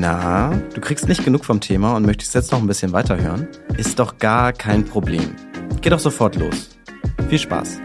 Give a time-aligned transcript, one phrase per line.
[0.00, 3.46] Na, du kriegst nicht genug vom Thema und möchtest jetzt noch ein bisschen weiterhören?
[3.76, 5.36] Ist doch gar kein Problem.
[5.82, 6.70] Geh doch sofort los.
[7.28, 7.80] Viel Spaß.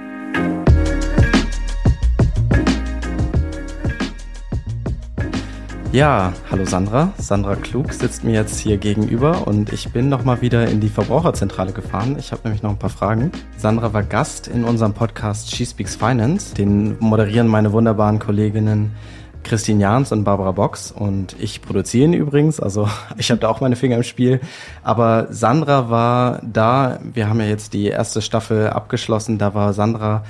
[5.91, 7.12] Ja, hallo Sandra.
[7.18, 10.88] Sandra Klug sitzt mir jetzt hier gegenüber und ich bin noch mal wieder in die
[10.88, 12.16] Verbraucherzentrale gefahren.
[12.18, 13.32] Ich habe nämlich noch ein paar Fragen.
[13.57, 16.55] Sandra war Gast in unserem Podcast She Speaks Finance.
[16.55, 18.91] Den moderieren meine wunderbaren Kolleginnen
[19.46, 23.62] Christine Jahns und Barbara Box und ich produziere ihn übrigens, also ich habe da auch
[23.62, 24.41] meine Finger im Spiel.
[24.84, 30.23] Aber Sandra war da, wir haben ja jetzt die erste Staffel abgeschlossen, da war Sandra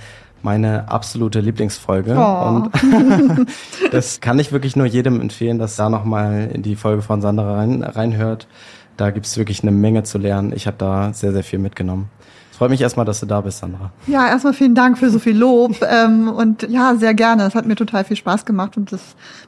[0.43, 2.15] meine absolute Lieblingsfolge.
[2.15, 2.47] Oh.
[2.47, 3.47] Und
[3.91, 7.55] das kann ich wirklich nur jedem empfehlen, dass da nochmal in die Folge von Sandra
[7.55, 8.47] rein, reinhört.
[8.95, 10.53] Da gibt's wirklich eine Menge zu lernen.
[10.55, 12.09] Ich habe da sehr, sehr viel mitgenommen.
[12.55, 13.91] Es freut mich erstmal, dass du da bist, Sandra.
[14.07, 15.75] Ja, erstmal vielen Dank für so viel Lob.
[15.91, 17.43] ähm, und ja, sehr gerne.
[17.43, 19.01] Es hat mir total viel Spaß gemacht und das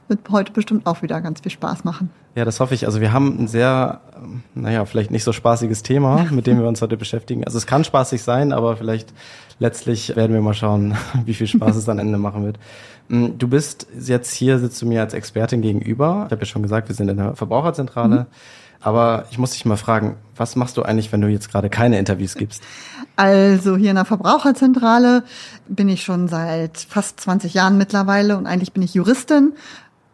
[0.08, 2.10] wird heute bestimmt auch wieder ganz viel Spaß machen.
[2.34, 2.84] Ja, das hoffe ich.
[2.84, 6.68] Also wir haben ein sehr, ähm, naja, vielleicht nicht so spaßiges Thema, mit dem wir
[6.68, 7.44] uns heute beschäftigen.
[7.44, 9.14] Also es kann spaßig sein, aber vielleicht
[9.58, 12.58] letztlich werden wir mal schauen, wie viel Spaß es am Ende machen wird.
[13.08, 16.24] Mm, du bist jetzt hier, sitzt du mir als Expertin gegenüber.
[16.26, 18.16] Ich habe ja schon gesagt, wir sind in der Verbraucherzentrale.
[18.16, 18.26] Mhm.
[18.80, 21.98] Aber ich muss dich mal fragen, was machst du eigentlich, wenn du jetzt gerade keine
[21.98, 22.62] Interviews gibst?
[23.16, 25.24] Also hier in der Verbraucherzentrale
[25.66, 29.54] bin ich schon seit fast 20 Jahren mittlerweile und eigentlich bin ich Juristin.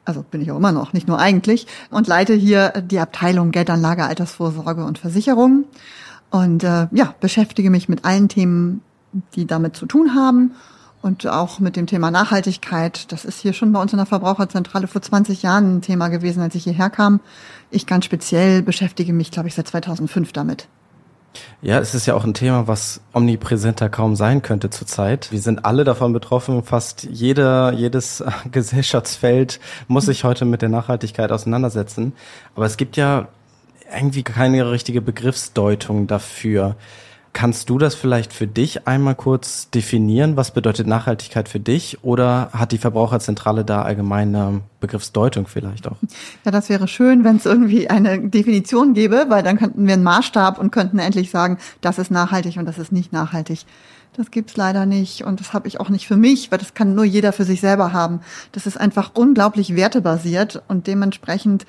[0.07, 4.05] Also bin ich auch immer noch, nicht nur eigentlich, und leite hier die Abteilung Geldanlage,
[4.05, 5.65] Altersvorsorge und Versicherung.
[6.31, 8.83] Und äh, ja, beschäftige mich mit allen Themen,
[9.35, 10.53] die damit zu tun haben
[11.05, 13.13] und auch mit dem Thema Nachhaltigkeit.
[13.13, 16.41] Das ist hier schon bei uns in der Verbraucherzentrale vor 20 Jahren ein Thema gewesen,
[16.41, 17.21] als ich hierher kam.
[17.71, 20.67] Ich ganz speziell beschäftige mich, glaube ich, seit 2005 damit.
[21.61, 25.31] Ja, es ist ja auch ein Thema, was omnipräsenter kaum sein könnte zurzeit.
[25.31, 26.63] Wir sind alle davon betroffen.
[26.63, 32.15] Fast jeder, jedes Gesellschaftsfeld muss sich heute mit der Nachhaltigkeit auseinandersetzen.
[32.55, 33.29] Aber es gibt ja
[33.95, 36.77] irgendwie keine richtige Begriffsdeutung dafür.
[37.35, 40.37] Kannst du das vielleicht für dich einmal kurz definieren?
[40.37, 41.99] Was bedeutet Nachhaltigkeit für dich?
[42.05, 45.97] Oder hat die Verbraucherzentrale da allgemeine Begriffsdeutung vielleicht auch?
[46.45, 50.05] Ja, das wäre schön, wenn es irgendwie eine Definition gäbe, weil dann könnten wir einen
[50.05, 53.67] Maßstab und könnten endlich sagen, das ist nachhaltig und das ist nicht nachhaltig.
[54.17, 56.95] Das gibt's leider nicht und das habe ich auch nicht für mich, weil das kann
[56.95, 58.21] nur jeder für sich selber haben.
[58.53, 61.67] Das ist einfach unglaublich wertebasiert und dementsprechend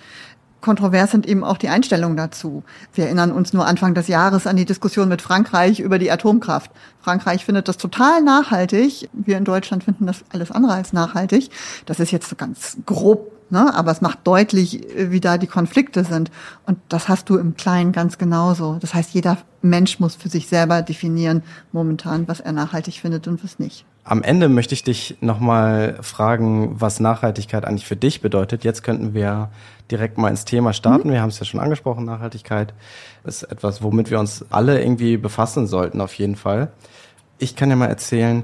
[0.66, 2.64] kontrovers sind eben auch die Einstellungen dazu.
[2.94, 6.72] Wir erinnern uns nur Anfang des Jahres an die Diskussion mit Frankreich über die Atomkraft.
[7.00, 9.08] Frankreich findet das total nachhaltig.
[9.14, 11.52] Wir in Deutschland finden das alles andere als nachhaltig.
[11.86, 13.74] Das ist jetzt so ganz grob, ne?
[13.76, 16.32] aber es macht deutlich, wie da die Konflikte sind.
[16.66, 18.78] Und das hast du im Kleinen ganz genauso.
[18.82, 21.44] Das heißt, jeder Mensch muss für sich selber definieren,
[21.74, 23.86] momentan, was er nachhaltig findet und was nicht.
[24.08, 28.64] Am Ende möchte ich dich nochmal fragen, was Nachhaltigkeit eigentlich für dich bedeutet.
[28.64, 29.50] Jetzt könnten wir
[29.90, 31.08] direkt mal ins Thema starten.
[31.08, 31.14] Mhm.
[31.14, 32.76] Wir haben es ja schon angesprochen, Nachhaltigkeit
[33.24, 36.72] ist etwas, womit wir uns alle irgendwie befassen sollten, auf jeden Fall.
[37.40, 38.44] Ich kann ja mal erzählen,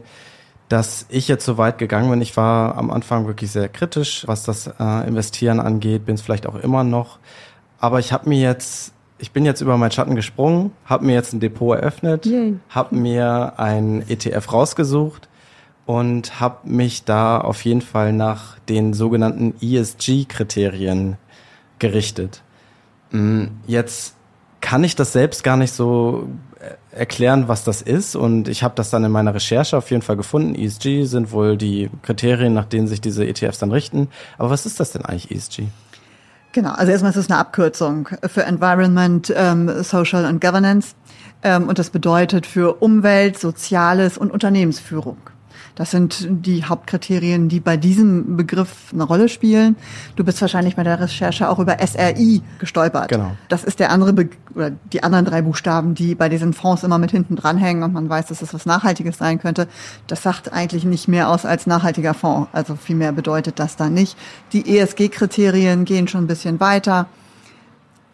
[0.68, 2.22] dass ich jetzt so weit gegangen bin.
[2.22, 6.48] Ich war am Anfang wirklich sehr kritisch, was das äh, Investieren angeht, bin es vielleicht
[6.48, 7.20] auch immer noch.
[7.80, 11.32] Aber ich habe mir jetzt ich bin jetzt über meinen Schatten gesprungen, habe mir jetzt
[11.32, 12.28] ein Depot eröffnet,
[12.70, 15.30] habe mir ein ETF rausgesucht
[15.92, 21.18] und habe mich da auf jeden Fall nach den sogenannten ESG-Kriterien
[21.80, 22.44] gerichtet.
[23.10, 24.16] Mm, jetzt
[24.62, 26.30] kann ich das selbst gar nicht so
[26.62, 28.16] äh, erklären, was das ist.
[28.16, 30.56] Und ich habe das dann in meiner Recherche auf jeden Fall gefunden.
[30.56, 34.08] ESG sind wohl die Kriterien, nach denen sich diese ETFs dann richten.
[34.38, 35.64] Aber was ist das denn eigentlich ESG?
[36.54, 40.96] Genau, also erstmal ist es eine Abkürzung für Environment, ähm, Social and Governance.
[41.44, 45.18] Ähm, und das bedeutet für Umwelt, Soziales und Unternehmensführung.
[45.76, 49.76] Das sind die Hauptkriterien, die bei diesem Begriff eine Rolle spielen.
[50.16, 53.10] Du bist wahrscheinlich bei der Recherche auch über SRI gestolpert.
[53.10, 53.32] Genau.
[53.50, 56.98] Das ist der andere Be oder die anderen drei Buchstaben, die bei diesen Fonds immer
[56.98, 59.68] mit hinten dranhängen und man weiß, dass es was Nachhaltiges sein könnte.
[60.08, 62.50] Das sagt eigentlich nicht mehr aus als nachhaltiger Fonds.
[62.52, 64.18] Also viel mehr bedeutet das da nicht.
[64.54, 67.08] Die ESG-Kriterien gehen schon ein bisschen weiter.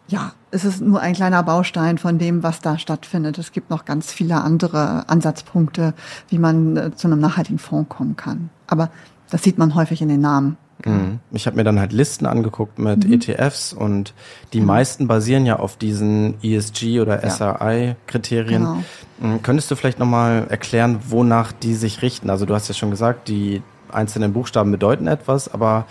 [0.08, 3.36] Ja, es ist nur ein kleiner Baustein von dem, was da stattfindet.
[3.38, 5.94] Es gibt noch ganz viele andere Ansatzpunkte,
[6.28, 8.48] wie man äh, zu einem nachhaltigen Fonds kommen kann.
[8.66, 8.90] Aber
[9.30, 10.56] das sieht man häufig in den Namen.
[10.84, 11.18] Mhm.
[11.32, 13.14] Ich habe mir dann halt Listen angeguckt mit mhm.
[13.14, 14.14] ETFs und
[14.52, 14.66] die mhm.
[14.66, 17.30] meisten basieren ja auf diesen ESG oder ja.
[17.30, 18.62] SRI-Kriterien.
[18.62, 18.82] Genau.
[19.20, 19.42] Mhm.
[19.42, 22.30] Könntest du vielleicht nochmal erklären, wonach die sich richten?
[22.30, 23.62] Also du hast ja schon gesagt, die
[23.92, 25.86] einzelnen Buchstaben bedeuten etwas, aber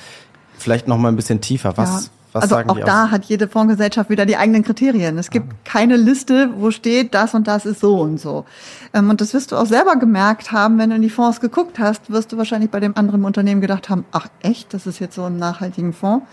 [0.57, 1.77] vielleicht nochmal ein bisschen tiefer.
[1.77, 2.11] Was, ja.
[2.37, 3.11] Was also auch da aus?
[3.11, 5.17] hat jede Fondsgesellschaft wieder die eigenen Kriterien.
[5.17, 5.55] Es gibt ah.
[5.63, 8.45] keine Liste, wo steht, das und das ist so und so.
[8.93, 11.79] Ähm, und das wirst du auch selber gemerkt haben, wenn du in die Fonds geguckt
[11.79, 15.15] hast, wirst du wahrscheinlich bei dem anderen Unternehmen gedacht haben, ach echt, das ist jetzt
[15.15, 16.25] so ein nachhaltigen Fonds.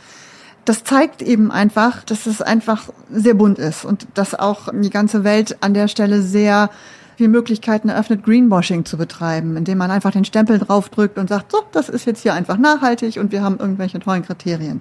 [0.65, 5.25] das zeigt eben einfach, dass es einfach sehr bunt ist und dass auch die ganze
[5.25, 6.71] Welt an der Stelle sehr
[7.17, 11.59] viel Möglichkeiten eröffnet, Greenwashing zu betreiben, indem man einfach den Stempel draufdrückt und sagt, so,
[11.73, 14.81] das ist jetzt hier einfach nachhaltig und wir haben irgendwelche tollen Kriterien.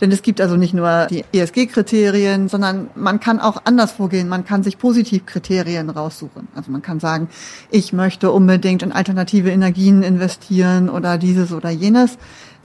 [0.00, 4.28] Denn es gibt also nicht nur die ESG-Kriterien, sondern man kann auch anders vorgehen.
[4.28, 6.48] Man kann sich Positivkriterien raussuchen.
[6.54, 7.28] Also man kann sagen,
[7.70, 12.18] ich möchte unbedingt in alternative Energien investieren oder dieses oder jenes.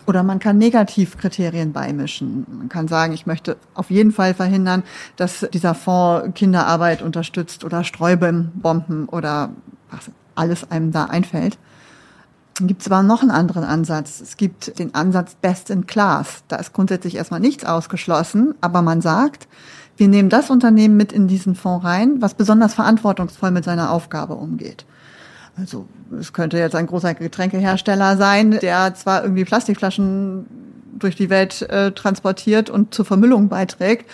[0.07, 2.45] Oder man kann Negativkriterien beimischen.
[2.49, 4.83] Man kann sagen, ich möchte auf jeden Fall verhindern,
[5.17, 9.49] dass dieser Fonds Kinderarbeit unterstützt oder Streubomben oder
[9.91, 11.57] was alles einem da einfällt.
[12.57, 14.21] Dann gibt es aber noch einen anderen Ansatz.
[14.21, 16.43] Es gibt den Ansatz Best in Class.
[16.47, 19.49] Da ist grundsätzlich erstmal nichts ausgeschlossen, aber man sagt,
[19.97, 24.35] wir nehmen das Unternehmen mit in diesen Fonds rein, was besonders verantwortungsvoll mit seiner Aufgabe
[24.35, 24.85] umgeht.
[25.59, 25.87] Also
[26.19, 30.45] es könnte jetzt ein großer Getränkehersteller sein, der zwar irgendwie Plastikflaschen
[30.99, 34.09] durch die Welt äh, transportiert und zur Vermüllung beiträgt,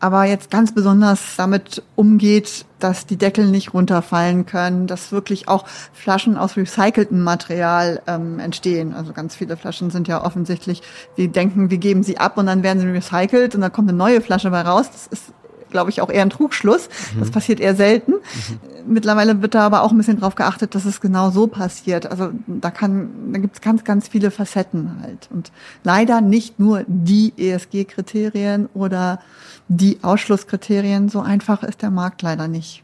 [0.00, 5.66] aber jetzt ganz besonders damit umgeht, dass die Deckel nicht runterfallen können, dass wirklich auch
[5.92, 8.94] Flaschen aus recyceltem Material ähm, entstehen.
[8.94, 10.82] Also ganz viele Flaschen sind ja offensichtlich,
[11.16, 13.98] wir denken, wir geben sie ab und dann werden sie recycelt und dann kommt eine
[13.98, 14.90] neue Flasche bei raus.
[14.92, 15.32] Das ist
[15.70, 16.88] glaube ich, auch eher ein Trugschluss.
[17.14, 17.20] Mhm.
[17.20, 18.12] Das passiert eher selten.
[18.12, 18.94] Mhm.
[18.94, 22.06] Mittlerweile wird da aber auch ein bisschen drauf geachtet, dass es genau so passiert.
[22.10, 25.28] Also da kann, da gibt es ganz, ganz viele Facetten halt.
[25.30, 25.52] Und
[25.84, 29.20] leider nicht nur die ESG-Kriterien oder
[29.68, 31.08] die Ausschlusskriterien.
[31.08, 32.82] So einfach ist der Markt leider nicht.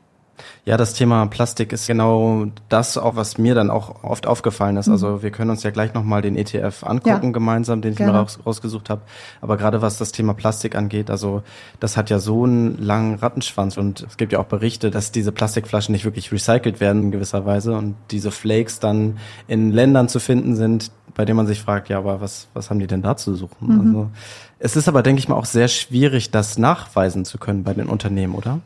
[0.64, 4.86] Ja, das Thema Plastik ist genau das auch, was mir dann auch oft aufgefallen ist.
[4.86, 4.94] Mhm.
[4.94, 7.32] Also wir können uns ja gleich nochmal den ETF angucken ja.
[7.32, 8.12] gemeinsam, den ich Gerne.
[8.12, 9.02] mir raus, rausgesucht habe.
[9.40, 11.42] Aber gerade was das Thema Plastik angeht, also
[11.80, 15.32] das hat ja so einen langen Rattenschwanz und es gibt ja auch Berichte, dass diese
[15.32, 20.18] Plastikflaschen nicht wirklich recycelt werden in gewisser Weise und diese Flakes dann in Ländern zu
[20.18, 23.16] finden sind, bei denen man sich fragt, ja, aber was, was haben die denn da
[23.16, 23.68] zu suchen?
[23.68, 23.80] Mhm.
[23.80, 24.10] Also
[24.58, 27.86] es ist aber, denke ich mal, auch sehr schwierig, das nachweisen zu können bei den
[27.86, 28.60] Unternehmen, oder?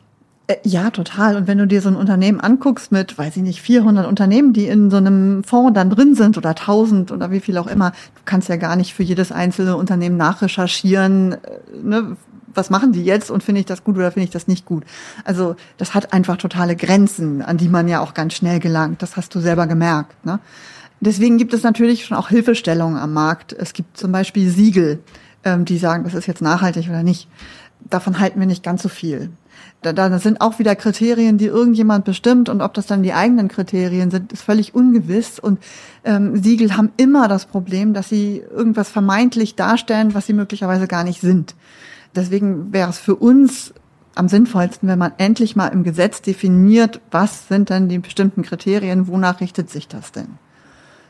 [0.49, 1.35] Äh, ja, total.
[1.37, 4.67] Und wenn du dir so ein Unternehmen anguckst mit, weiß ich nicht, 400 Unternehmen, die
[4.67, 8.21] in so einem Fonds dann drin sind oder 1000 oder wie viel auch immer, du
[8.25, 11.37] kannst ja gar nicht für jedes einzelne Unternehmen nachrecherchieren, äh,
[11.83, 12.17] ne,
[12.51, 14.83] was machen die jetzt und finde ich das gut oder finde ich das nicht gut.
[15.23, 19.03] Also das hat einfach totale Grenzen, an die man ja auch ganz schnell gelangt.
[19.03, 20.25] Das hast du selber gemerkt.
[20.25, 20.39] Ne?
[20.99, 23.53] Deswegen gibt es natürlich schon auch Hilfestellungen am Markt.
[23.53, 24.97] Es gibt zum Beispiel Siegel,
[25.43, 27.29] ähm, die sagen, das ist jetzt nachhaltig oder nicht.
[27.87, 29.29] Davon halten wir nicht ganz so viel.
[29.81, 33.47] Da, da sind auch wieder Kriterien, die irgendjemand bestimmt und ob das dann die eigenen
[33.47, 35.39] Kriterien sind, ist völlig ungewiss.
[35.39, 35.59] Und
[36.03, 41.03] ähm, Siegel haben immer das Problem, dass sie irgendwas vermeintlich darstellen, was sie möglicherweise gar
[41.03, 41.55] nicht sind.
[42.15, 43.73] Deswegen wäre es für uns
[44.15, 49.07] am sinnvollsten, wenn man endlich mal im Gesetz definiert, was sind denn die bestimmten Kriterien,
[49.07, 50.37] wonach richtet sich das denn?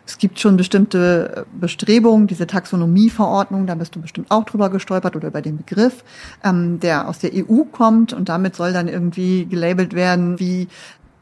[0.10, 5.16] Es gibt schon bestimmte äh, Bestrebungen, diese Taxonomieverordnung, da bist du bestimmt auch drüber gestolpert
[5.16, 6.04] oder über den Begriff,
[6.44, 10.68] ähm, der aus der EU kommt und damit soll dann irgendwie gelabelt werden, wie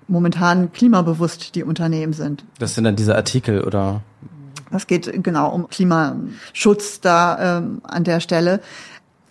[0.07, 2.45] momentan klimabewusst die Unternehmen sind.
[2.59, 4.03] Das sind dann diese Artikel oder?
[4.71, 8.61] Das geht genau um Klimaschutz da ähm, an der Stelle.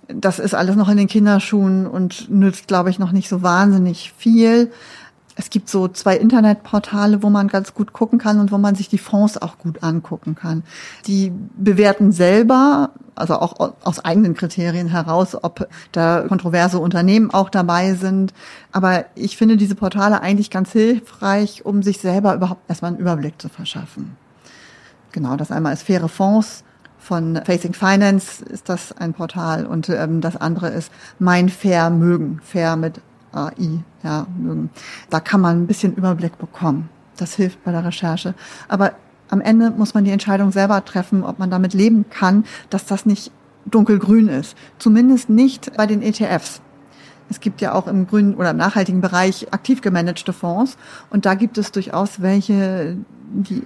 [0.06, 4.12] Das ist alles noch in den Kinderschuhen und nützt, glaube ich, noch nicht so wahnsinnig
[4.18, 4.70] viel.
[5.38, 8.88] Es gibt so zwei Internetportale, wo man ganz gut gucken kann und wo man sich
[8.88, 10.64] die Fonds auch gut angucken kann.
[11.06, 17.94] Die bewerten selber, also auch aus eigenen Kriterien heraus, ob da kontroverse Unternehmen auch dabei
[17.94, 18.32] sind.
[18.72, 23.40] Aber ich finde diese Portale eigentlich ganz hilfreich, um sich selber überhaupt erstmal einen Überblick
[23.40, 24.16] zu verschaffen.
[25.12, 26.64] Genau, das einmal ist faire Fonds
[27.06, 30.90] von Facing Finance ist das ein Portal und ähm, das andere ist
[31.20, 33.00] Mein Fair Mögen, Fair mit
[33.36, 34.26] AI, ja,
[35.10, 36.88] da kann man ein bisschen Überblick bekommen.
[37.16, 38.34] Das hilft bei der Recherche.
[38.68, 38.92] Aber
[39.28, 43.06] am Ende muss man die Entscheidung selber treffen, ob man damit leben kann, dass das
[43.06, 43.32] nicht
[43.66, 44.56] dunkelgrün ist.
[44.78, 46.60] Zumindest nicht bei den ETFs.
[47.28, 50.76] Es gibt ja auch im grünen oder im nachhaltigen Bereich aktiv gemanagte Fonds
[51.10, 52.96] und da gibt es durchaus welche,
[53.32, 53.62] die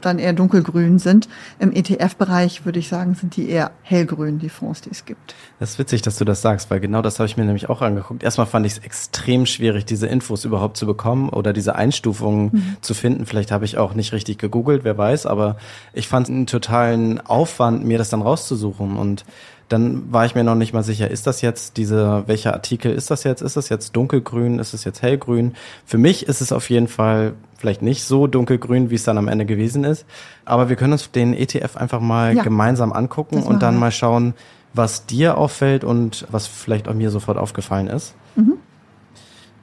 [0.00, 1.28] dann eher dunkelgrün sind.
[1.58, 5.34] Im ETF-Bereich würde ich sagen, sind die eher hellgrün, die Fonds, die es gibt.
[5.58, 7.82] Das ist witzig, dass du das sagst, weil genau das habe ich mir nämlich auch
[7.82, 8.22] angeguckt.
[8.22, 12.76] Erstmal fand ich es extrem schwierig, diese Infos überhaupt zu bekommen oder diese Einstufungen mhm.
[12.80, 13.26] zu finden.
[13.26, 15.56] Vielleicht habe ich auch nicht richtig gegoogelt, wer weiß, aber
[15.92, 19.24] ich fand es einen totalen Aufwand, mir das dann rauszusuchen und
[19.72, 23.10] dann war ich mir noch nicht mal sicher, ist das jetzt diese, welcher Artikel ist
[23.10, 23.40] das jetzt?
[23.40, 24.58] Ist das jetzt dunkelgrün?
[24.58, 25.54] Ist es jetzt hellgrün?
[25.86, 29.28] Für mich ist es auf jeden Fall vielleicht nicht so dunkelgrün, wie es dann am
[29.28, 30.04] Ende gewesen ist.
[30.44, 34.34] Aber wir können uns den ETF einfach mal ja, gemeinsam angucken und dann mal schauen,
[34.74, 38.14] was dir auffällt und was vielleicht auch mir sofort aufgefallen ist.
[38.36, 38.54] Mhm.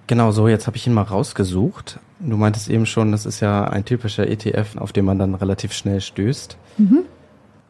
[0.07, 1.99] Genau so, jetzt habe ich ihn mal rausgesucht.
[2.19, 5.73] Du meintest eben schon, das ist ja ein typischer ETF, auf den man dann relativ
[5.73, 6.57] schnell stößt.
[6.77, 7.03] Mhm.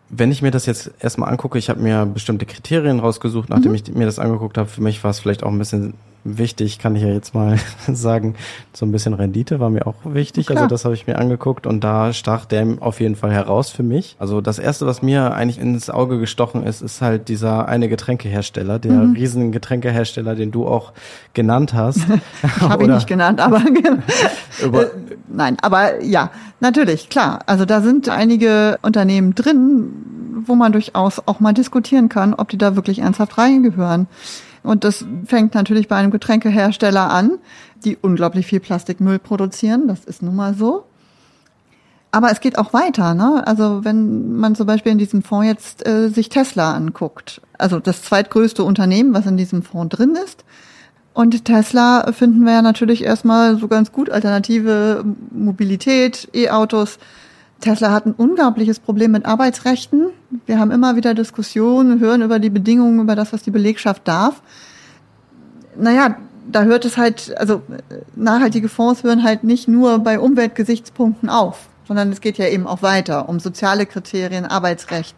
[0.10, 3.76] Wenn ich mir das jetzt erstmal angucke, ich habe mir bestimmte Kriterien rausgesucht, nachdem mhm.
[3.76, 4.68] ich mir das angeguckt habe.
[4.68, 7.58] Für mich war es vielleicht auch ein bisschen wichtig, kann ich ja jetzt mal
[7.88, 8.36] sagen,
[8.74, 10.48] so ein bisschen Rendite war mir auch wichtig.
[10.48, 10.58] Klar.
[10.58, 13.84] Also das habe ich mir angeguckt und da stach der auf jeden Fall heraus für
[13.84, 14.16] mich.
[14.20, 18.80] Also das erste, was mir eigentlich ins Auge gestochen ist, ist halt dieser eine Getränkehersteller,
[18.80, 19.14] der mhm.
[19.14, 20.94] riesen Getränkehersteller, den du auch
[21.34, 22.00] genannt hast.
[22.44, 23.58] ich habe ihn nicht genannt, aber
[24.62, 24.86] äh,
[25.28, 27.40] nein, aber ja, natürlich, klar.
[27.46, 32.58] Also da sind einige Unternehmen drin, wo man durchaus auch mal diskutieren kann, ob die
[32.58, 34.08] da wirklich ernsthaft reingehören.
[34.64, 37.40] Und das fängt natürlich bei einem Getränkehersteller an,
[37.84, 39.88] die unglaublich viel Plastikmüll produzieren.
[39.88, 40.86] Das ist nun mal so.
[42.12, 43.14] Aber es geht auch weiter.
[43.14, 43.46] Ne?
[43.46, 48.02] Also wenn man zum Beispiel in diesem Fonds jetzt äh, sich Tesla anguckt, also das
[48.04, 50.44] zweitgrößte Unternehmen, was in diesem Fonds drin ist.
[51.14, 56.98] Und Tesla finden wir ja natürlich erstmal so ganz gut alternative Mobilität, E-Autos.
[57.60, 60.12] Tesla hat ein unglaubliches Problem mit Arbeitsrechten.
[60.46, 64.42] Wir haben immer wieder Diskussionen, hören über die Bedingungen, über das, was die Belegschaft darf.
[65.78, 66.18] Naja,
[66.52, 67.62] da hört es halt, also
[68.16, 72.82] nachhaltige Fonds hören halt nicht nur bei Umweltgesichtspunkten auf, sondern es geht ja eben auch
[72.82, 75.16] weiter um soziale Kriterien, Arbeitsrecht,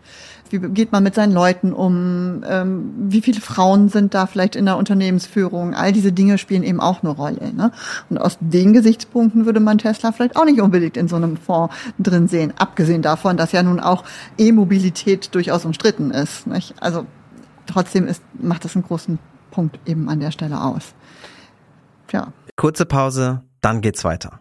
[0.52, 2.44] wie geht man mit seinen Leuten um?
[2.48, 5.74] Ähm, wie viele Frauen sind da vielleicht in der Unternehmensführung?
[5.74, 7.54] All diese Dinge spielen eben auch eine Rolle.
[7.54, 7.72] Ne?
[8.10, 11.74] Und aus den Gesichtspunkten würde man Tesla vielleicht auch nicht unbedingt in so einem Fonds
[12.00, 12.54] drin sehen.
[12.58, 14.04] Abgesehen davon, dass ja nun auch
[14.38, 16.48] E-Mobilität durchaus umstritten ist.
[16.48, 16.76] Nicht?
[16.80, 17.06] Also
[17.66, 19.20] trotzdem ist, macht das einen großen
[19.52, 20.94] Punkt eben an der Stelle aus.
[22.08, 22.34] Tja.
[22.56, 24.41] Kurze Pause, dann geht's weiter.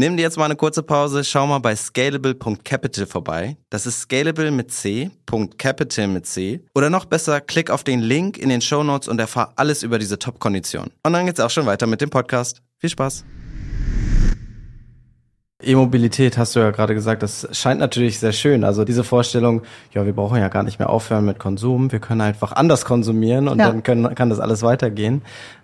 [0.00, 3.56] Nimm dir jetzt mal eine kurze Pause, schau mal bei scalable.capital vorbei.
[3.68, 5.10] Das ist scalable mit C,
[5.58, 6.64] .capital mit C.
[6.72, 9.98] Oder noch besser, klick auf den Link in den Show Notes und erfahr alles über
[9.98, 10.92] diese Top-Kondition.
[11.02, 12.62] Und dann geht's auch schon weiter mit dem Podcast.
[12.78, 13.24] Viel Spaß!
[15.60, 18.62] E-Mobilität hast du ja gerade gesagt, das scheint natürlich sehr schön.
[18.62, 19.62] Also diese Vorstellung,
[19.92, 23.48] ja, wir brauchen ja gar nicht mehr aufhören mit Konsum, wir können einfach anders konsumieren
[23.48, 23.66] und ja.
[23.66, 25.22] dann können, kann das alles weitergehen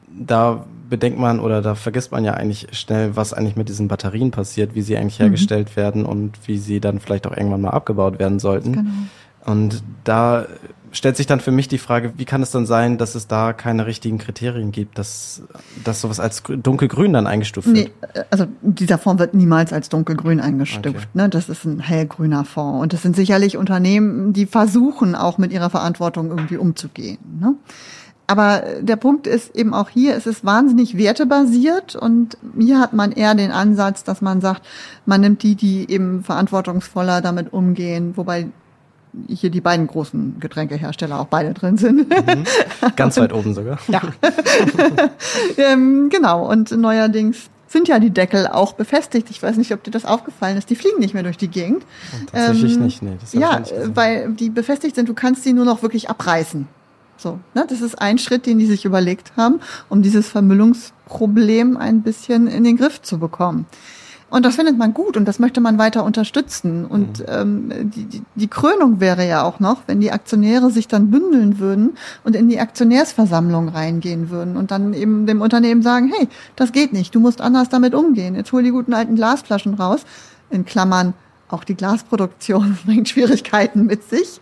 [0.08, 4.30] da bedenkt man oder da vergisst man ja eigentlich schnell, was eigentlich mit diesen Batterien
[4.30, 5.24] passiert, wie sie eigentlich mhm.
[5.24, 8.72] hergestellt werden und wie sie dann vielleicht auch irgendwann mal abgebaut werden sollten.
[8.72, 8.90] Genau.
[9.46, 10.46] Und da
[10.92, 13.52] stellt sich dann für mich die Frage, wie kann es dann sein, dass es da
[13.52, 15.42] keine richtigen Kriterien gibt, dass,
[15.82, 17.76] dass sowas als dunkelgrün dann eingestuft wird?
[17.76, 20.96] Nee, also dieser Fonds wird niemals als dunkelgrün eingestuft.
[20.96, 21.06] Okay.
[21.12, 21.28] Ne?
[21.28, 22.82] Das ist ein hellgrüner Fonds.
[22.82, 27.18] Und das sind sicherlich Unternehmen, die versuchen auch mit ihrer Verantwortung irgendwie umzugehen.
[27.40, 27.54] Ne?
[28.26, 33.12] Aber der Punkt ist eben auch hier, es ist wahnsinnig wertebasiert und hier hat man
[33.12, 34.62] eher den Ansatz, dass man sagt,
[35.04, 38.48] man nimmt die, die eben verantwortungsvoller damit umgehen, wobei
[39.28, 42.08] hier die beiden großen Getränkehersteller auch beide drin sind.
[42.08, 42.44] Mhm.
[42.96, 43.78] Ganz weit oben sogar.
[43.88, 44.00] Ja.
[45.56, 46.50] ähm, genau.
[46.50, 49.30] Und neuerdings sind ja die Deckel auch befestigt.
[49.30, 50.70] Ich weiß nicht, ob dir das aufgefallen ist.
[50.70, 51.82] Die fliegen nicht mehr durch die Gegend.
[51.84, 53.16] Oh, tatsächlich ähm, nicht, nee.
[53.32, 55.08] ja, nicht weil die befestigt sind.
[55.08, 56.66] Du kannst die nur noch wirklich abreißen.
[57.16, 57.64] So, ne?
[57.68, 62.64] Das ist ein Schritt, den die sich überlegt haben, um dieses Vermüllungsproblem ein bisschen in
[62.64, 63.66] den Griff zu bekommen.
[64.34, 66.86] Und das findet man gut und das möchte man weiter unterstützen.
[66.86, 67.24] Und mhm.
[67.28, 71.60] ähm, die, die, die Krönung wäre ja auch noch, wenn die Aktionäre sich dann bündeln
[71.60, 76.72] würden und in die Aktionärsversammlung reingehen würden und dann eben dem Unternehmen sagen, hey, das
[76.72, 78.34] geht nicht, du musst anders damit umgehen.
[78.34, 80.04] Jetzt hol die guten alten Glasflaschen raus.
[80.50, 81.14] In Klammern,
[81.48, 84.40] auch die Glasproduktion bringt Schwierigkeiten mit sich.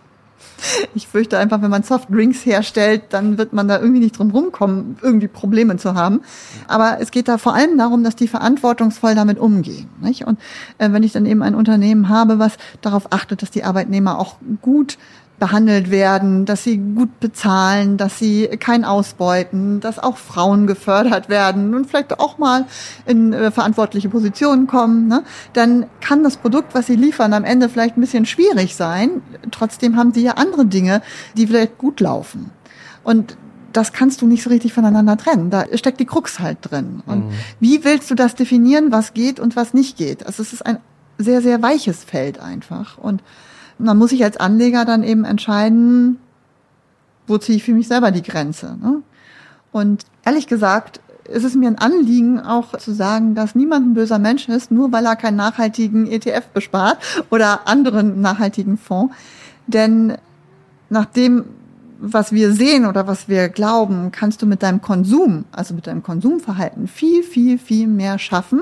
[0.95, 4.97] Ich fürchte einfach, wenn man Softdrinks herstellt, dann wird man da irgendwie nicht drum rumkommen,
[5.01, 6.21] irgendwie Probleme zu haben.
[6.67, 9.89] Aber es geht da vor allem darum, dass die verantwortungsvoll damit umgehen.
[10.01, 10.25] Nicht?
[10.25, 10.39] Und
[10.77, 14.37] äh, wenn ich dann eben ein Unternehmen habe, was darauf achtet, dass die Arbeitnehmer auch
[14.61, 14.97] gut
[15.39, 21.73] behandelt werden, dass sie gut bezahlen, dass sie kein ausbeuten, dass auch Frauen gefördert werden
[21.73, 22.65] und vielleicht auch mal
[23.05, 25.23] in äh, verantwortliche Positionen kommen, ne?
[25.53, 29.21] dann kann das Produkt, was sie liefern, am Ende vielleicht ein bisschen schwierig sein.
[29.51, 31.01] Trotzdem haben sie ja andere Dinge,
[31.35, 32.51] die vielleicht gut laufen.
[33.03, 33.35] Und
[33.73, 35.49] das kannst du nicht so richtig voneinander trennen.
[35.49, 37.01] Da steckt die Krux halt drin.
[37.05, 37.33] Und mhm.
[37.59, 40.25] wie willst du das definieren, was geht und was nicht geht?
[40.25, 40.77] Also es ist ein
[41.17, 42.97] sehr, sehr weiches Feld einfach.
[42.97, 43.21] Und
[43.77, 46.19] Man muss sich als Anleger dann eben entscheiden,
[47.27, 48.77] wo ziehe ich für mich selber die Grenze.
[48.81, 49.01] Ne?
[49.71, 54.19] Und ehrlich gesagt, ist es mir ein Anliegen, auch zu sagen, dass niemand ein böser
[54.19, 56.97] Mensch ist, nur weil er keinen nachhaltigen ETF bespart
[57.29, 59.15] oder anderen nachhaltigen Fonds.
[59.67, 60.17] Denn
[60.89, 61.45] nach dem,
[61.99, 66.03] was wir sehen oder was wir glauben, kannst du mit deinem Konsum, also mit deinem
[66.03, 68.61] Konsumverhalten viel, viel, viel mehr schaffen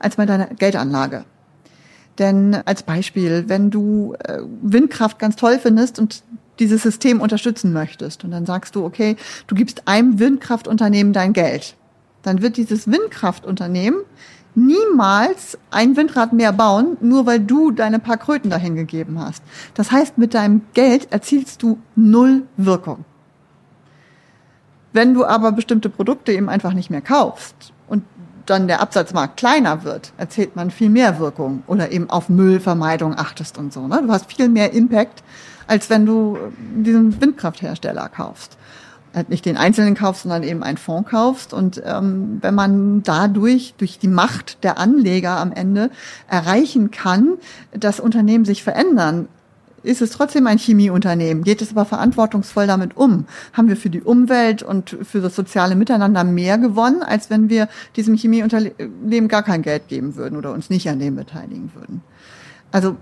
[0.00, 1.24] als bei deiner Geldanlage.
[2.20, 6.22] Denn als Beispiel, wenn du äh, Windkraft ganz toll findest und
[6.58, 11.74] dieses System unterstützen möchtest und dann sagst du, okay, du gibst einem Windkraftunternehmen dein Geld,
[12.22, 14.00] dann wird dieses Windkraftunternehmen
[14.54, 19.42] niemals ein Windrad mehr bauen, nur weil du deine paar Kröten dahin gegeben hast.
[19.72, 23.06] Das heißt, mit deinem Geld erzielst du null Wirkung.
[24.92, 27.72] Wenn du aber bestimmte Produkte eben einfach nicht mehr kaufst
[28.50, 33.56] dann der Absatzmarkt kleiner wird, erzielt man viel mehr Wirkung oder eben auf Müllvermeidung achtest
[33.58, 33.86] und so.
[33.86, 34.02] Ne?
[34.04, 35.22] Du hast viel mehr Impact,
[35.66, 36.36] als wenn du
[36.74, 38.56] diesen Windkrafthersteller kaufst.
[39.14, 41.52] Halt nicht den einzelnen kaufst, sondern eben einen Fonds kaufst.
[41.52, 45.90] Und ähm, wenn man dadurch, durch die Macht der Anleger am Ende
[46.28, 47.34] erreichen kann,
[47.72, 49.28] dass Unternehmen sich verändern,
[49.82, 53.26] ist es trotzdem ein Chemieunternehmen, geht es aber verantwortungsvoll damit um.
[53.52, 57.68] Haben wir für die Umwelt und für das soziale Miteinander mehr gewonnen, als wenn wir
[57.96, 62.02] diesem Chemieunternehmen gar kein Geld geben würden oder uns nicht an dem beteiligen würden.
[62.72, 62.96] Also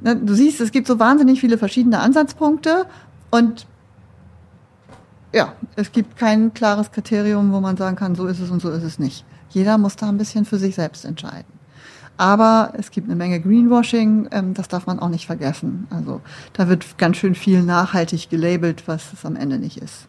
[0.00, 2.86] ne, du siehst, es gibt so wahnsinnig viele verschiedene Ansatzpunkte
[3.30, 3.66] und
[5.32, 8.70] ja, es gibt kein klares Kriterium, wo man sagen kann, so ist es und so
[8.70, 9.24] ist es nicht.
[9.50, 11.52] Jeder muss da ein bisschen für sich selbst entscheiden.
[12.16, 15.86] Aber es gibt eine Menge Greenwashing, ähm, das darf man auch nicht vergessen.
[15.90, 16.20] Also
[16.52, 20.06] da wird ganz schön viel nachhaltig gelabelt, was es am Ende nicht ist.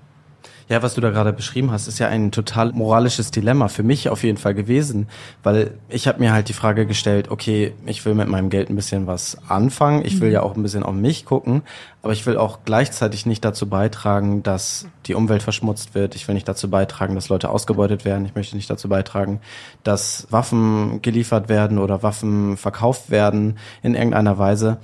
[0.67, 4.10] Ja, was du da gerade beschrieben hast, ist ja ein total moralisches Dilemma für mich
[4.10, 5.07] auf jeden Fall gewesen,
[5.43, 8.75] weil ich habe mir halt die Frage gestellt, okay, ich will mit meinem Geld ein
[8.75, 10.34] bisschen was anfangen, ich will mhm.
[10.34, 11.62] ja auch ein bisschen auf mich gucken,
[12.01, 16.34] aber ich will auch gleichzeitig nicht dazu beitragen, dass die Umwelt verschmutzt wird, ich will
[16.34, 19.41] nicht dazu beitragen, dass Leute ausgebeutet werden, ich möchte nicht dazu beitragen,
[19.84, 24.78] dass Waffen geliefert werden oder Waffen verkauft werden in irgendeiner Weise.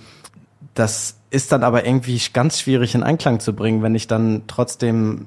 [0.76, 5.26] Das ist dann aber irgendwie ganz schwierig in Einklang zu bringen, wenn ich dann trotzdem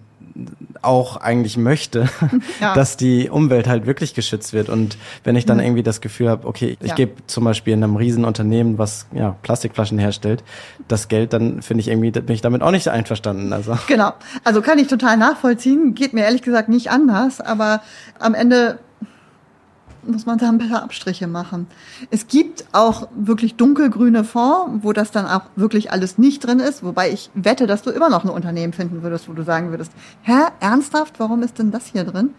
[0.83, 2.09] auch eigentlich möchte,
[2.61, 2.75] ja.
[2.75, 4.69] dass die Umwelt halt wirklich geschützt wird.
[4.69, 5.65] Und wenn ich dann mhm.
[5.65, 6.95] irgendwie das Gefühl habe, okay, ich ja.
[6.95, 10.43] gebe zum Beispiel in einem Riesenunternehmen, was ja Plastikflaschen herstellt,
[10.89, 13.53] das Geld, dann finde ich irgendwie, bin ich damit auch nicht einverstanden.
[13.53, 13.79] Also.
[13.87, 14.13] Genau.
[14.43, 15.95] Also kann ich total nachvollziehen.
[15.95, 17.83] Geht mir ehrlich gesagt nicht anders, aber
[18.19, 18.79] am Ende
[20.07, 21.67] muss man da ein paar Abstriche machen.
[22.11, 26.83] Es gibt auch wirklich dunkelgrüne Fonds, wo das dann auch wirklich alles nicht drin ist,
[26.83, 29.93] wobei ich wette, dass du immer noch ein Unternehmen finden würdest, wo du sagen würdest,
[30.23, 32.31] hä, ernsthaft, warum ist denn das hier drin?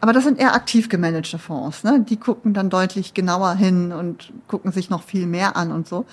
[0.00, 2.00] Aber das sind eher aktiv gemanagte Fonds, ne?
[2.00, 6.04] Die gucken dann deutlich genauer hin und gucken sich noch viel mehr an und so.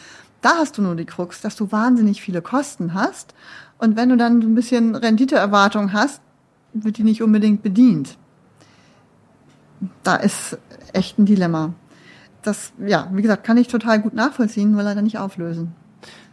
[0.42, 3.34] Da hast du nur die Krux, dass du wahnsinnig viele Kosten hast.
[3.78, 6.22] Und wenn du dann ein bisschen Renditeerwartung hast,
[6.74, 8.18] wird die nicht unbedingt bedient.
[10.04, 10.58] Da ist
[10.94, 11.74] echt ein Dilemma.
[12.42, 15.74] Das, ja, wie gesagt, kann ich total gut nachvollziehen, nur leider nicht auflösen.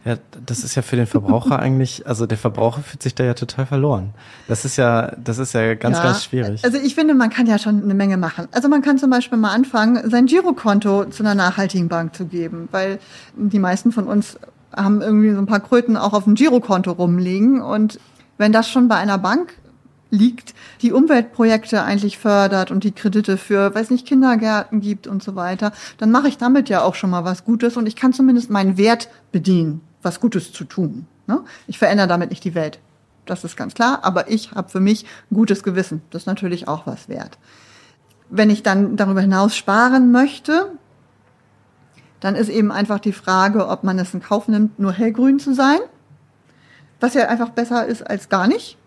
[0.03, 3.33] Ja, das ist ja für den Verbraucher eigentlich, also der Verbraucher fühlt sich da ja
[3.33, 4.13] total verloren.
[4.47, 6.63] Das ist ja, das ist ja ganz, ja, ganz schwierig.
[6.65, 8.47] Also ich finde, man kann ja schon eine Menge machen.
[8.51, 12.67] Also man kann zum Beispiel mal anfangen, sein Girokonto zu einer nachhaltigen Bank zu geben,
[12.71, 12.99] weil
[13.35, 14.37] die meisten von uns
[14.75, 17.99] haben irgendwie so ein paar Kröten auch auf dem Girokonto rumliegen und
[18.37, 19.53] wenn das schon bei einer Bank
[20.11, 25.35] liegt, die Umweltprojekte eigentlich fördert und die Kredite für, weiß nicht, Kindergärten gibt und so
[25.35, 28.49] weiter, dann mache ich damit ja auch schon mal was Gutes und ich kann zumindest
[28.49, 31.07] meinen Wert bedienen, was Gutes zu tun.
[31.25, 31.39] Ne?
[31.65, 32.79] Ich verändere damit nicht die Welt.
[33.25, 36.01] Das ist ganz klar, aber ich habe für mich ein gutes Gewissen.
[36.09, 37.37] Das ist natürlich auch was wert.
[38.29, 40.71] Wenn ich dann darüber hinaus sparen möchte,
[42.19, 45.53] dann ist eben einfach die Frage, ob man es in Kauf nimmt, nur hellgrün zu
[45.53, 45.79] sein,
[46.99, 48.77] was ja einfach besser ist als gar nicht.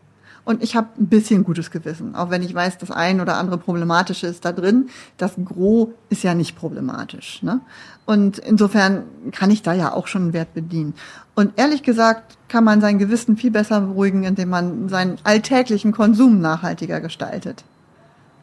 [0.44, 3.56] Und ich habe ein bisschen gutes Gewissen, auch wenn ich weiß, das ein oder andere
[3.56, 4.88] Problematische ist da drin.
[5.16, 7.42] Das Gros ist ja nicht problematisch.
[7.42, 7.60] Ne?
[8.04, 10.94] Und insofern kann ich da ja auch schon einen Wert bedienen.
[11.34, 16.40] Und ehrlich gesagt kann man sein Gewissen viel besser beruhigen, indem man seinen alltäglichen Konsum
[16.40, 17.64] nachhaltiger gestaltet.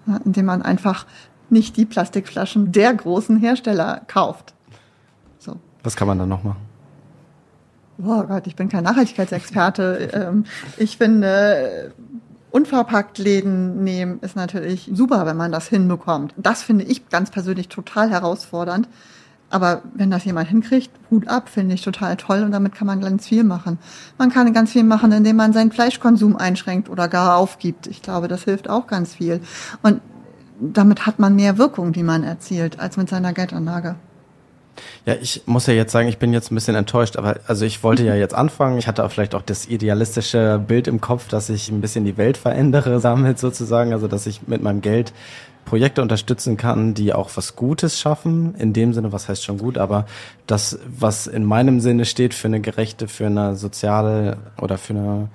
[0.07, 1.05] Ja, indem man einfach
[1.51, 4.55] nicht die Plastikflaschen der großen Hersteller kauft.
[5.37, 5.57] So.
[5.83, 6.70] Was kann man dann noch machen?
[8.05, 10.09] Oh Gott, ich bin kein Nachhaltigkeitsexperte.
[10.13, 10.45] Ähm,
[10.77, 11.93] ich finde,
[12.51, 16.33] unverpackt Läden nehmen ist natürlich super, wenn man das hinbekommt.
[16.37, 18.87] Das finde ich ganz persönlich total herausfordernd.
[19.49, 23.01] Aber wenn das jemand hinkriegt, Hut ab, finde ich total toll und damit kann man
[23.01, 23.79] ganz viel machen.
[24.17, 27.87] Man kann ganz viel machen, indem man seinen Fleischkonsum einschränkt oder gar aufgibt.
[27.87, 29.41] Ich glaube, das hilft auch ganz viel.
[29.83, 30.01] Und
[30.61, 33.95] damit hat man mehr Wirkung, die man erzielt, als mit seiner Geldanlage.
[35.05, 37.83] Ja, ich muss ja jetzt sagen, ich bin jetzt ein bisschen enttäuscht, aber also ich
[37.83, 38.77] wollte ja jetzt anfangen.
[38.77, 42.17] Ich hatte auch vielleicht auch das idealistische Bild im Kopf, dass ich ein bisschen die
[42.17, 45.13] Welt verändere damit sozusagen, also dass ich mit meinem Geld
[45.65, 48.55] Projekte unterstützen kann, die auch was Gutes schaffen.
[48.55, 50.05] In dem Sinne, was heißt schon gut, aber
[50.47, 55.29] das, was in meinem Sinne steht für eine gerechte, für eine soziale oder für eine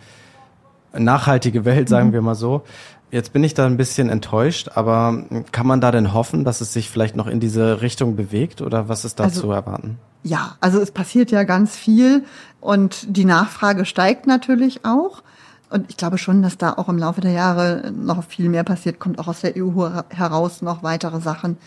[0.98, 2.12] nachhaltige Welt, sagen mhm.
[2.12, 2.62] wir mal so.
[3.10, 6.72] Jetzt bin ich da ein bisschen enttäuscht, aber kann man da denn hoffen, dass es
[6.72, 9.98] sich vielleicht noch in diese Richtung bewegt oder was ist da also, zu erwarten?
[10.24, 12.24] Ja, also es passiert ja ganz viel
[12.60, 15.22] und die Nachfrage steigt natürlich auch.
[15.70, 18.98] Und ich glaube schon, dass da auch im Laufe der Jahre noch viel mehr passiert,
[18.98, 21.58] kommt auch aus der EU heraus noch weitere Sachen.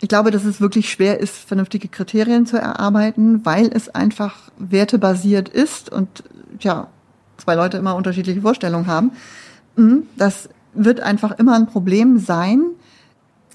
[0.00, 5.48] Ich glaube, dass es wirklich schwer ist, vernünftige Kriterien zu erarbeiten, weil es einfach wertebasiert
[5.48, 6.24] ist und
[6.60, 6.88] ja,
[7.36, 9.12] zwei Leute immer unterschiedliche Vorstellungen haben.
[9.76, 12.62] Mhm, das wird einfach immer ein Problem sein.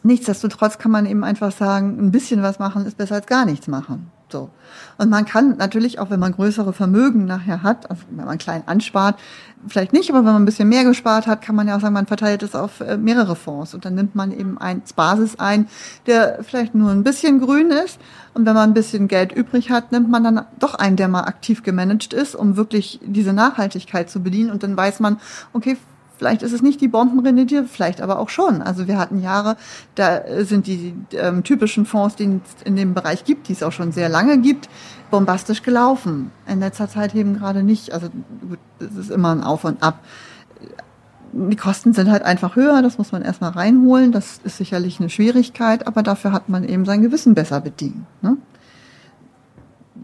[0.04, 3.68] Nichtsdestotrotz kann man eben einfach sagen, ein bisschen was machen ist besser als gar nichts
[3.68, 4.12] machen.
[4.32, 4.50] So.
[4.98, 8.64] Und man kann natürlich auch, wenn man größere Vermögen nachher hat, also wenn man klein
[8.66, 9.20] anspart,
[9.68, 11.94] vielleicht nicht, aber wenn man ein bisschen mehr gespart hat, kann man ja auch sagen,
[11.94, 15.68] man verteilt es auf äh, mehrere Fonds und dann nimmt man eben ein Basis ein,
[16.08, 18.00] der vielleicht nur ein bisschen grün ist.
[18.34, 21.24] Und wenn man ein bisschen Geld übrig hat, nimmt man dann doch einen, der mal
[21.24, 24.52] aktiv gemanagt ist, um wirklich diese Nachhaltigkeit zu bedienen.
[24.52, 25.18] Und dann weiß man,
[25.54, 25.78] okay,
[26.18, 28.62] Vielleicht ist es nicht die Bombenrendite, vielleicht aber auch schon.
[28.62, 29.58] Also wir hatten Jahre,
[29.96, 33.74] da sind die ähm, typischen Fonds, die es in dem Bereich gibt, die es auch
[33.74, 34.70] schon sehr lange gibt,
[35.12, 36.32] bombastisch gelaufen.
[36.48, 37.92] In letzter Zeit eben gerade nicht.
[37.92, 38.08] Also
[38.80, 40.00] es ist immer ein Auf und Ab.
[41.34, 44.14] Die Kosten sind halt einfach höher, das muss man erstmal reinholen.
[44.14, 48.06] Das ist sicherlich eine Schwierigkeit, aber dafür hat man eben sein Gewissen besser bedient.
[48.22, 48.38] Ne?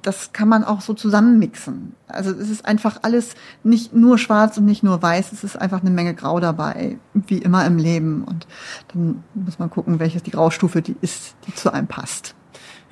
[0.01, 1.93] Das kann man auch so zusammenmixen.
[2.07, 5.81] Also es ist einfach alles nicht nur schwarz und nicht nur weiß, es ist einfach
[5.81, 8.23] eine Menge Grau dabei, wie immer im Leben.
[8.23, 8.47] Und
[8.93, 12.35] dann muss man gucken, welches die Graustufe die ist, die zu einem passt.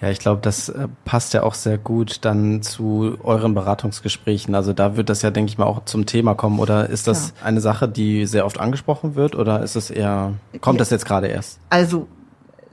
[0.02, 4.56] Ja, ich glaube, das äh, passt ja auch sehr gut dann zu euren Beratungsgesprächen.
[4.56, 6.60] Also da wird das ja, denke ich mal, auch zum Thema kommen.
[6.60, 7.46] Oder ist das ja.
[7.46, 9.36] eine Sache, die sehr oft angesprochen wird?
[9.36, 10.80] Oder ist es eher, kommt ja.
[10.80, 11.60] das jetzt gerade erst?
[11.70, 12.08] Also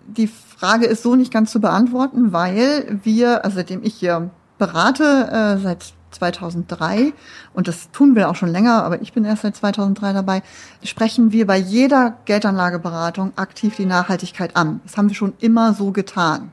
[0.08, 5.28] die Frage ist so nicht ganz zu beantworten, weil wir, also seitdem ich hier berate,
[5.30, 7.12] äh, seit 2003,
[7.52, 10.42] und das tun wir auch schon länger, aber ich bin erst seit 2003 dabei,
[10.82, 14.80] sprechen wir bei jeder Geldanlageberatung aktiv die Nachhaltigkeit an.
[14.84, 16.52] Das haben wir schon immer so getan.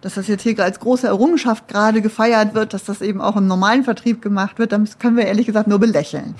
[0.00, 3.46] Dass das jetzt hier als große Errungenschaft gerade gefeiert wird, dass das eben auch im
[3.46, 6.34] normalen Vertrieb gemacht wird, das können wir ehrlich gesagt nur belächeln.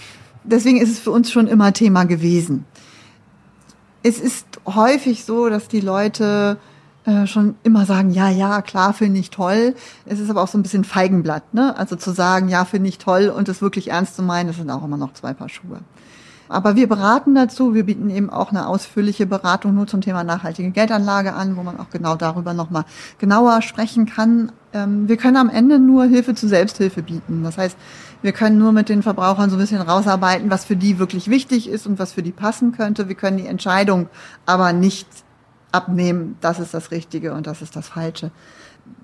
[0.44, 2.64] Deswegen ist es für uns schon immer Thema gewesen.
[4.02, 6.58] Es ist häufig so, dass die Leute
[7.04, 9.74] äh, schon immer sagen, ja, ja, klar, finde ich toll.
[10.04, 11.76] Es ist aber auch so ein bisschen Feigenblatt, ne?
[11.76, 14.70] Also zu sagen, ja, finde ich toll und es wirklich ernst zu meinen, das sind
[14.70, 15.80] auch immer noch zwei Paar Schuhe.
[16.48, 17.74] Aber wir beraten dazu.
[17.74, 21.78] Wir bieten eben auch eine ausführliche Beratung nur zum Thema nachhaltige Geldanlage an, wo man
[21.78, 22.84] auch genau darüber nochmal
[23.18, 24.52] genauer sprechen kann.
[24.72, 27.42] Ähm, wir können am Ende nur Hilfe zu Selbsthilfe bieten.
[27.42, 27.76] Das heißt,
[28.22, 31.68] wir können nur mit den Verbrauchern so ein bisschen rausarbeiten, was für die wirklich wichtig
[31.68, 33.08] ist und was für die passen könnte.
[33.08, 34.08] Wir können die Entscheidung
[34.46, 35.06] aber nicht
[35.70, 38.30] abnehmen, das ist das Richtige und das ist das Falsche.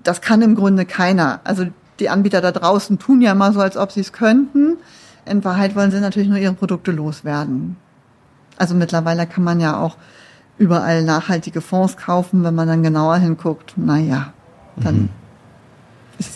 [0.03, 1.39] Das kann im Grunde keiner.
[1.43, 1.67] Also
[1.99, 4.77] die Anbieter da draußen tun ja mal so, als ob sie es könnten.
[5.25, 7.77] In Wahrheit wollen sie natürlich nur ihre Produkte loswerden.
[8.57, 9.97] Also mittlerweile kann man ja auch
[10.57, 13.77] überall nachhaltige Fonds kaufen, wenn man dann genauer hinguckt.
[13.77, 14.33] Naja,
[14.75, 15.09] dann mhm.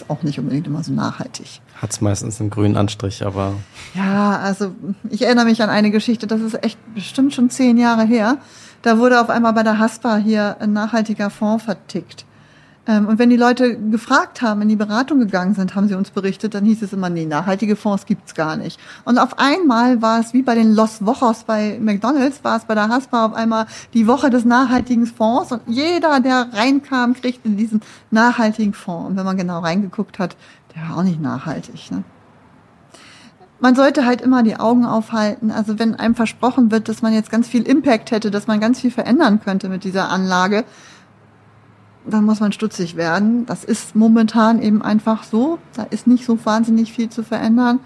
[0.09, 1.61] Auch nicht unbedingt immer so nachhaltig.
[1.75, 3.53] Hat es meistens einen grünen Anstrich, aber.
[3.93, 4.71] Ja, also
[5.09, 8.37] ich erinnere mich an eine Geschichte, das ist echt bestimmt schon zehn Jahre her.
[8.81, 12.25] Da wurde auf einmal bei der Haspa hier ein nachhaltiger Fonds vertickt.
[12.89, 16.09] Ähm, und wenn die Leute gefragt haben, in die Beratung gegangen sind, haben sie uns
[16.09, 18.79] berichtet, dann hieß es immer, nee, nachhaltige Fonds gibt's gar nicht.
[19.05, 22.73] Und auf einmal war es wie bei den Los Wochos bei McDonalds, war es bei
[22.73, 27.81] der Haspa auf einmal die Woche des nachhaltigen Fonds und jeder, der reinkam, kriegte diesen
[28.09, 29.11] nachhaltigen Fonds.
[29.11, 30.35] Und wenn man genau reingeguckt hat,
[30.75, 31.91] der war auch nicht nachhaltig.
[31.91, 32.03] Ne?
[33.61, 35.51] man sollte halt immer die Augen aufhalten.
[35.51, 38.79] Also wenn einem versprochen wird, dass man jetzt ganz viel Impact hätte, dass man ganz
[38.79, 40.63] viel verändern könnte mit dieser Anlage,
[42.09, 43.45] dann muss man stutzig werden.
[43.45, 45.59] Das ist momentan eben einfach so.
[45.75, 47.79] Da ist nicht so wahnsinnig viel zu verändern.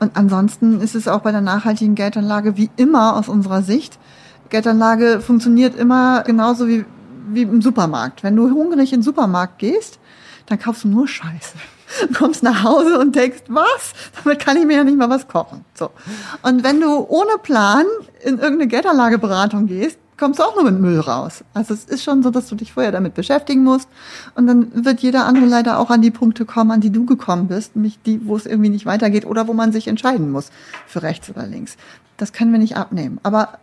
[0.00, 3.98] Und ansonsten ist es auch bei der nachhaltigen Geldanlage wie immer aus unserer Sicht.
[4.48, 6.84] Geldanlage funktioniert immer genauso wie,
[7.30, 8.22] wie im Supermarkt.
[8.22, 9.98] Wenn du hungrig in den Supermarkt gehst,
[10.46, 11.58] dann kaufst du nur Scheiße
[12.14, 13.92] kommst nach Hause und denkst, was?
[14.22, 15.64] Damit kann ich mir ja nicht mal was kochen.
[15.74, 15.90] So.
[16.42, 17.84] Und wenn du ohne Plan
[18.22, 21.44] in irgendeine Geldanlageberatung gehst, kommst du auch nur mit Müll raus.
[21.54, 23.88] Also es ist schon so, dass du dich vorher damit beschäftigen musst.
[24.34, 27.48] Und dann wird jeder andere leider auch an die Punkte kommen, an die du gekommen
[27.48, 30.50] bist, nämlich die, wo es irgendwie nicht weitergeht oder wo man sich entscheiden muss
[30.86, 31.76] für rechts oder links.
[32.16, 33.20] Das können wir nicht abnehmen.
[33.22, 33.58] Aber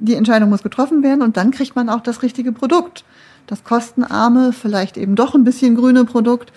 [0.00, 3.04] die Entscheidung muss getroffen werden und dann kriegt man auch das richtige Produkt.
[3.46, 6.52] das kostenarme, vielleicht eben doch ein bisschen grüne Produkt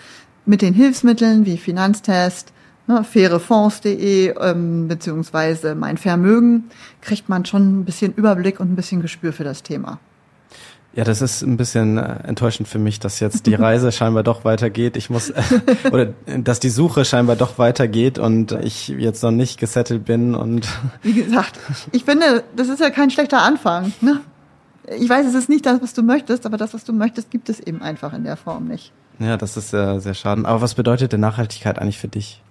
[0.45, 2.52] mit den Hilfsmitteln wie Finanztest,
[2.91, 6.65] ne, fairefonds.de ähm, beziehungsweise mein Vermögen,
[7.01, 9.99] kriegt man schon ein bisschen Überblick und ein bisschen Gespür für das Thema.
[10.93, 14.43] Ja, das ist ein bisschen äh, enttäuschend für mich, dass jetzt die Reise scheinbar doch
[14.43, 14.97] weitergeht.
[14.97, 15.41] Ich muss äh,
[15.91, 20.67] oder dass die Suche scheinbar doch weitergeht und ich jetzt noch nicht gesettelt bin und
[21.01, 21.60] wie gesagt,
[21.93, 23.93] ich finde, das ist ja kein schlechter Anfang.
[24.01, 24.19] Ne?
[24.99, 27.47] Ich weiß, es ist nicht das, was du möchtest, aber das, was du möchtest, gibt
[27.47, 28.91] es eben einfach in der Form nicht.
[29.19, 30.43] Ja, das ist sehr, sehr schade.
[30.45, 32.41] Aber was bedeutet denn Nachhaltigkeit eigentlich für dich?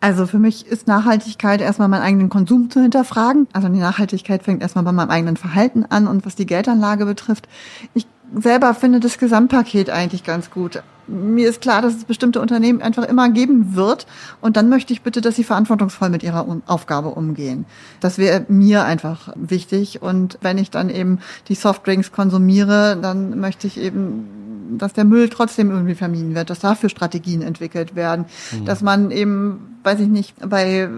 [0.00, 3.48] Also für mich ist Nachhaltigkeit erstmal meinen eigenen Konsum zu hinterfragen.
[3.52, 7.48] Also die Nachhaltigkeit fängt erstmal bei meinem eigenen Verhalten an und was die Geldanlage betrifft.
[7.94, 10.82] Ich selber finde das Gesamtpaket eigentlich ganz gut.
[11.08, 14.06] Mir ist klar, dass es bestimmte Unternehmen einfach immer geben wird.
[14.40, 17.66] Und dann möchte ich bitte, dass sie verantwortungsvoll mit ihrer Aufgabe umgehen.
[18.00, 20.02] Das wäre mir einfach wichtig.
[20.02, 21.18] Und wenn ich dann eben
[21.48, 26.58] die Softdrinks konsumiere, dann möchte ich eben dass der Müll trotzdem irgendwie vermieden wird, dass
[26.60, 28.64] dafür Strategien entwickelt werden, mhm.
[28.64, 30.88] dass man eben, weiß ich nicht, bei äh,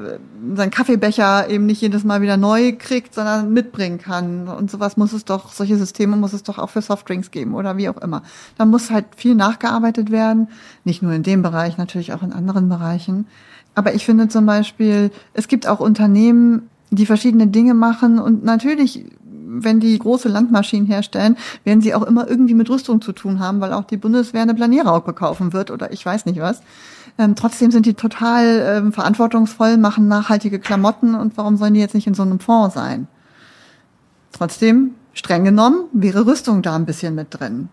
[0.55, 4.49] seinen Kaffeebecher eben nicht jedes Mal wieder neu kriegt, sondern mitbringen kann.
[4.49, 7.77] Und sowas muss es doch, solche Systeme muss es doch auch für Softdrinks geben oder
[7.77, 8.23] wie auch immer.
[8.59, 10.49] Da muss halt viel nachgearbeitet werden,
[10.85, 13.27] nicht nur in dem Bereich, natürlich auch in anderen Bereichen.
[13.75, 19.05] Aber ich finde zum Beispiel, es gibt auch Unternehmen, die verschiedene Dinge machen und natürlich
[19.51, 23.61] wenn die große Landmaschinen herstellen, werden sie auch immer irgendwie mit Rüstung zu tun haben,
[23.61, 26.63] weil auch die Bundeswehr eine Planierraupe kaufen wird oder ich weiß nicht was.
[27.19, 31.95] Ähm, trotzdem sind die total ähm, verantwortungsvoll, machen nachhaltige Klamotten und warum sollen die jetzt
[31.95, 33.09] nicht in so einem Fonds sein?
[34.33, 37.69] Trotzdem, streng genommen, wäre Rüstung da ein bisschen mit drin.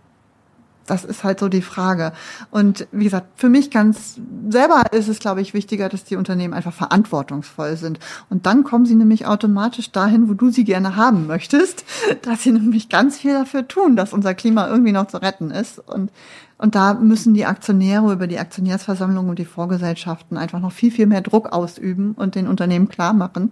[0.87, 2.13] Das ist halt so die Frage.
[2.49, 4.19] Und wie gesagt, für mich ganz
[4.49, 7.99] selber ist es, glaube ich, wichtiger, dass die Unternehmen einfach verantwortungsvoll sind.
[8.29, 11.83] Und dann kommen sie nämlich automatisch dahin, wo du sie gerne haben möchtest,
[12.23, 15.79] dass sie nämlich ganz viel dafür tun, dass unser Klima irgendwie noch zu retten ist.
[15.79, 16.11] Und,
[16.57, 21.05] und da müssen die Aktionäre über die Aktionärsversammlung und die Vorgesellschaften einfach noch viel, viel
[21.05, 23.51] mehr Druck ausüben und den Unternehmen klar machen.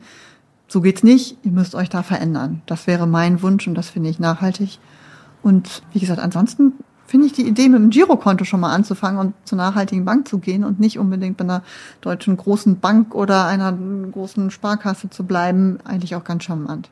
[0.67, 1.37] So geht's nicht.
[1.43, 2.61] Ihr müsst euch da verändern.
[2.65, 4.79] Das wäre mein Wunsch und das finde ich nachhaltig.
[5.43, 6.73] Und wie gesagt, ansonsten
[7.15, 10.37] finde ich die Idee, mit dem Girokonto schon mal anzufangen und zur nachhaltigen Bank zu
[10.37, 11.63] gehen und nicht unbedingt bei einer
[12.01, 13.71] deutschen großen Bank oder einer
[14.11, 16.89] großen Sparkasse zu bleiben, eigentlich auch ganz charmant.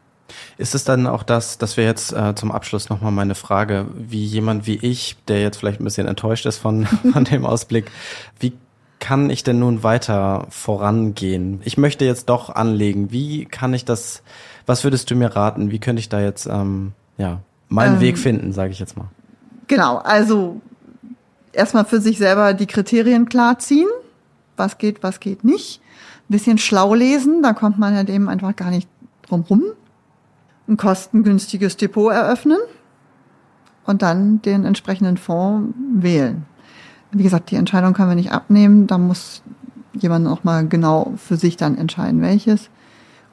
[0.57, 4.23] Ist es dann auch das, das wäre jetzt äh, zum Abschluss nochmal meine Frage, wie
[4.23, 7.91] jemand wie ich, der jetzt vielleicht ein bisschen enttäuscht ist von, von dem Ausblick,
[8.39, 8.53] wie
[9.01, 11.59] kann ich denn nun weiter vorangehen?
[11.65, 13.11] Ich möchte jetzt doch anlegen.
[13.11, 14.23] Wie kann ich das,
[14.65, 15.69] was würdest du mir raten?
[15.69, 19.09] Wie könnte ich da jetzt, ähm, ja, meinen ähm, Weg finden, sage ich jetzt mal?
[19.67, 20.61] Genau, also
[21.51, 23.89] erstmal für sich selber die Kriterien klarziehen.
[24.57, 25.81] Was geht, was geht nicht.
[26.29, 28.87] Ein bisschen schlau lesen, da kommt man ja dem einfach gar nicht
[29.27, 29.63] drum rum.
[30.67, 32.59] Ein kostengünstiges Depot eröffnen
[33.85, 36.45] und dann den entsprechenden Fonds wählen.
[37.11, 38.87] Wie gesagt, die Entscheidung können wir nicht abnehmen.
[38.87, 39.43] Da muss
[39.93, 42.69] jemand auch mal genau für sich dann entscheiden, welches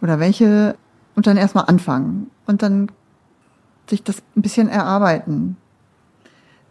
[0.02, 0.76] oder welche
[1.14, 2.90] und dann erstmal anfangen und dann
[3.88, 5.56] sich das ein bisschen erarbeiten.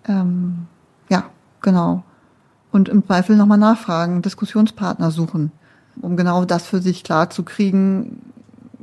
[0.09, 0.67] Ähm,
[1.07, 1.25] ja,
[1.61, 2.03] genau.
[2.71, 5.51] Und im Zweifel nochmal nachfragen, Diskussionspartner suchen,
[6.01, 8.21] um genau das für sich klar zu kriegen,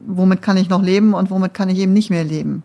[0.07, 2.63] womit kann ich noch leben und womit kann ich eben nicht mehr leben.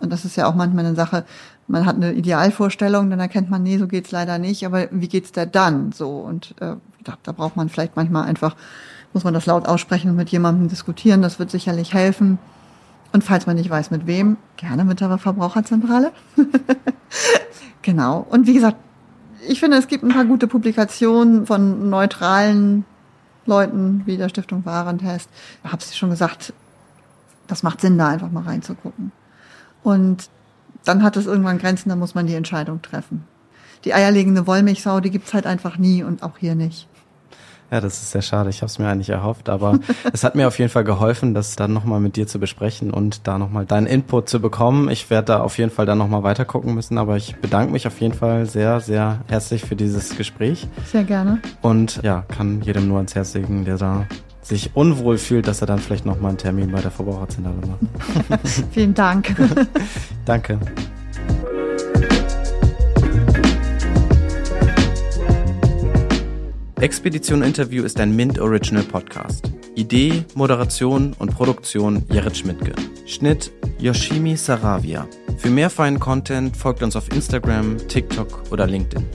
[0.00, 1.24] Und das ist ja auch manchmal eine Sache,
[1.68, 5.32] man hat eine Idealvorstellung, dann erkennt man, nee, so geht's leider nicht, aber wie geht's
[5.32, 6.18] da dann so?
[6.18, 8.56] Und äh, da, da braucht man vielleicht manchmal einfach,
[9.12, 12.38] muss man das laut aussprechen und mit jemandem diskutieren, das wird sicherlich helfen.
[13.12, 16.12] Und falls man nicht weiß, mit wem, gerne mit der Verbraucherzentrale.
[17.82, 18.26] genau.
[18.30, 18.78] Und wie gesagt,
[19.46, 22.84] ich finde, es gibt ein paar gute Publikationen von neutralen
[23.44, 25.28] Leuten wie der Stiftung Warentest.
[25.64, 26.52] Ich habe es schon gesagt,
[27.48, 29.12] das macht Sinn, da einfach mal reinzugucken.
[29.82, 30.30] Und
[30.84, 33.24] dann hat es irgendwann Grenzen, da muss man die Entscheidung treffen.
[33.84, 36.88] Die eierlegende Wollmilchsau, die gibt's halt einfach nie und auch hier nicht.
[37.72, 38.50] Ja, das ist sehr schade.
[38.50, 39.78] Ich habe es mir eigentlich erhofft, aber
[40.12, 43.26] es hat mir auf jeden Fall geholfen, das dann nochmal mit dir zu besprechen und
[43.26, 44.90] da nochmal deinen Input zu bekommen.
[44.90, 47.86] Ich werde da auf jeden Fall dann nochmal weiter gucken müssen, aber ich bedanke mich
[47.86, 50.68] auf jeden Fall sehr, sehr herzlich für dieses Gespräch.
[50.84, 51.38] Sehr gerne.
[51.62, 54.06] Und ja, kann jedem nur ans Herz legen, der da
[54.42, 58.40] sich unwohl fühlt, dass er dann vielleicht nochmal einen Termin bei der Verbraucherzentrale macht.
[58.72, 59.34] Vielen Dank.
[60.26, 60.58] Danke.
[66.82, 69.52] Expedition Interview ist ein Mint Original Podcast.
[69.76, 72.72] Idee, Moderation und Produktion Jared Schmidtke.
[73.06, 75.06] Schnitt Yoshimi Saravia.
[75.38, 79.06] Für mehr feinen Content folgt uns auf Instagram, TikTok oder LinkedIn.